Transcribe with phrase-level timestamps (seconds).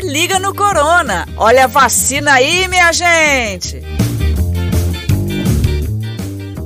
[0.00, 1.28] liga no Corona.
[1.36, 3.82] Olha a vacina aí, minha gente.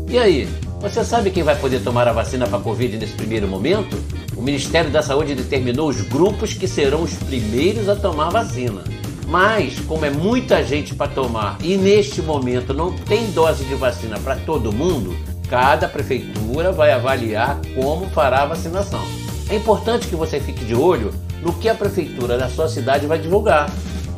[0.09, 0.49] E aí,
[0.81, 3.97] você sabe quem vai poder tomar a vacina para a Covid nesse primeiro momento?
[4.37, 8.85] O Ministério da Saúde determinou os grupos que serão os primeiros a tomar a vacina.
[9.27, 14.19] Mas, como é muita gente para tomar e neste momento não tem dose de vacina
[14.21, 15.17] para todo mundo,
[15.49, 19.26] cada prefeitura vai avaliar como fará a vacinação.
[19.49, 23.19] É importante que você fique de olho no que a prefeitura da sua cidade vai
[23.19, 23.71] divulgar.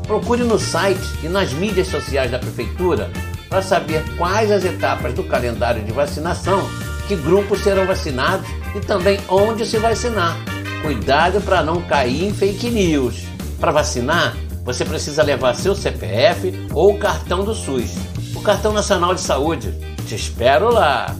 [0.06, 3.10] Procure no site e nas mídias sociais da prefeitura
[3.48, 6.66] para saber quais as etapas do calendário de vacinação,
[7.06, 10.36] que grupos serão vacinados e também onde se vacinar.
[10.82, 13.24] Cuidado para não cair em fake news.
[13.58, 17.96] Para vacinar, você precisa levar seu CPF ou cartão do SUS,
[18.34, 19.74] o cartão nacional de saúde.
[20.06, 21.14] Te espero lá.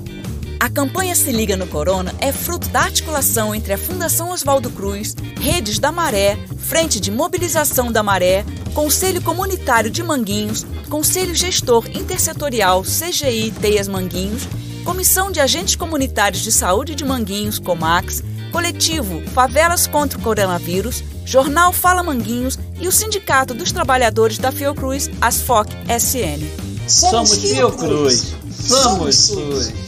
[0.69, 5.17] A campanha Se Liga no Corona é fruto da articulação entre a Fundação Oswaldo Cruz,
[5.41, 12.83] Redes da Maré, Frente de Mobilização da Maré, Conselho Comunitário de Manguinhos, Conselho Gestor Intersetorial
[12.83, 14.43] CGI Teias Manguinhos,
[14.85, 21.73] Comissão de Agentes Comunitários de Saúde de Manguinhos, COMAX, Coletivo Favelas contra o Coronavírus, Jornal
[21.73, 26.47] Fala Manguinhos e o Sindicato dos Trabalhadores da Fiocruz, ASFOC SN.
[26.87, 29.88] Somos Fiocruz, somos SUS.